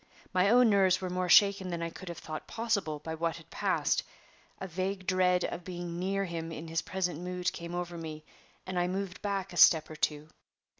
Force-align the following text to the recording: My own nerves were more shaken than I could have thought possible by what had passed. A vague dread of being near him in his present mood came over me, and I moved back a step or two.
My 0.33 0.49
own 0.49 0.67
nerves 0.71 0.99
were 0.99 1.11
more 1.11 1.29
shaken 1.29 1.69
than 1.69 1.83
I 1.83 1.91
could 1.91 2.09
have 2.09 2.17
thought 2.17 2.47
possible 2.47 2.97
by 2.97 3.13
what 3.13 3.35
had 3.35 3.51
passed. 3.51 4.01
A 4.59 4.65
vague 4.67 5.05
dread 5.05 5.43
of 5.45 5.63
being 5.63 5.99
near 5.99 6.25
him 6.25 6.51
in 6.51 6.67
his 6.69 6.81
present 6.81 7.19
mood 7.21 7.53
came 7.53 7.75
over 7.75 7.99
me, 7.99 8.25
and 8.65 8.79
I 8.79 8.87
moved 8.87 9.21
back 9.21 9.53
a 9.53 9.57
step 9.57 9.91
or 9.91 9.95
two. 9.95 10.29